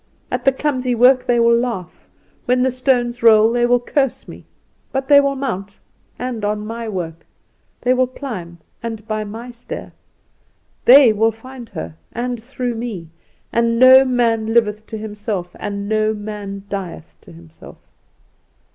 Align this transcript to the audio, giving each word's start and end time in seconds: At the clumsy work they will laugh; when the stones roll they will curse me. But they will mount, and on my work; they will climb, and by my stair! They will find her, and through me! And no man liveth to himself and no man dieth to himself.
At 0.31 0.45
the 0.45 0.51
clumsy 0.51 0.95
work 0.95 1.25
they 1.27 1.39
will 1.39 1.55
laugh; 1.55 2.09
when 2.45 2.63
the 2.63 2.71
stones 2.71 3.21
roll 3.21 3.51
they 3.51 3.67
will 3.67 3.79
curse 3.79 4.27
me. 4.27 4.45
But 4.91 5.07
they 5.07 5.21
will 5.21 5.35
mount, 5.35 5.77
and 6.17 6.43
on 6.43 6.65
my 6.65 6.89
work; 6.89 7.23
they 7.81 7.93
will 7.93 8.07
climb, 8.07 8.57
and 8.81 9.07
by 9.07 9.23
my 9.23 9.51
stair! 9.51 9.93
They 10.85 11.13
will 11.13 11.31
find 11.31 11.69
her, 11.69 11.97
and 12.11 12.41
through 12.41 12.73
me! 12.73 13.09
And 13.53 13.77
no 13.77 14.03
man 14.03 14.55
liveth 14.55 14.87
to 14.87 14.97
himself 14.97 15.55
and 15.59 15.87
no 15.87 16.15
man 16.15 16.63
dieth 16.67 17.15
to 17.21 17.31
himself. 17.31 17.77